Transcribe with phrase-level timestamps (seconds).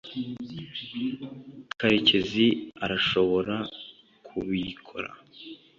[1.79, 2.45] karekezi
[2.85, 3.55] arashobora
[4.25, 5.11] kubikora